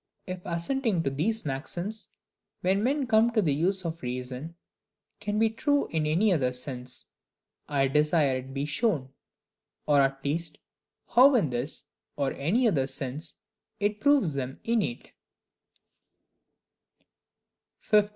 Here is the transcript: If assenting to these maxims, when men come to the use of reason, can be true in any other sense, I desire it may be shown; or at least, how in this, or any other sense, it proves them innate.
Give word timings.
If 0.25 0.41
assenting 0.45 1.03
to 1.03 1.11
these 1.11 1.45
maxims, 1.45 2.09
when 2.61 2.81
men 2.83 3.05
come 3.05 3.29
to 3.33 3.39
the 3.43 3.53
use 3.53 3.85
of 3.85 4.01
reason, 4.01 4.55
can 5.19 5.37
be 5.37 5.51
true 5.51 5.85
in 5.89 6.07
any 6.07 6.33
other 6.33 6.53
sense, 6.53 7.09
I 7.69 7.87
desire 7.87 8.37
it 8.37 8.47
may 8.47 8.51
be 8.53 8.65
shown; 8.65 9.09
or 9.85 10.01
at 10.01 10.25
least, 10.25 10.57
how 11.09 11.35
in 11.35 11.51
this, 11.51 11.83
or 12.15 12.33
any 12.33 12.67
other 12.67 12.87
sense, 12.87 13.35
it 13.79 13.99
proves 13.99 14.33
them 14.33 14.59
innate. 14.63 15.11